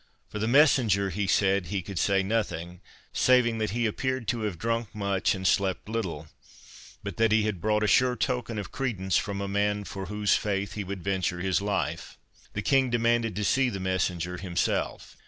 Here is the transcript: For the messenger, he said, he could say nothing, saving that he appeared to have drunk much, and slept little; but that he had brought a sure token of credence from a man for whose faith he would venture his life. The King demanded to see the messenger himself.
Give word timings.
For 0.29 0.39
the 0.39 0.47
messenger, 0.47 1.11
he 1.11 1.27
said, 1.27 1.67
he 1.67 1.83
could 1.83 1.99
say 1.99 2.23
nothing, 2.23 2.81
saving 3.13 3.59
that 3.59 3.69
he 3.69 3.85
appeared 3.85 4.27
to 4.29 4.39
have 4.45 4.57
drunk 4.57 4.95
much, 4.95 5.35
and 5.35 5.45
slept 5.45 5.87
little; 5.87 6.27
but 7.03 7.17
that 7.17 7.31
he 7.31 7.43
had 7.43 7.61
brought 7.61 7.83
a 7.83 7.87
sure 7.87 8.15
token 8.15 8.57
of 8.57 8.71
credence 8.71 9.15
from 9.17 9.41
a 9.41 9.47
man 9.47 9.83
for 9.83 10.07
whose 10.07 10.33
faith 10.33 10.73
he 10.73 10.83
would 10.83 11.03
venture 11.03 11.41
his 11.41 11.61
life. 11.61 12.17
The 12.53 12.63
King 12.63 12.89
demanded 12.89 13.35
to 13.35 13.43
see 13.43 13.69
the 13.69 13.79
messenger 13.79 14.37
himself. 14.37 15.17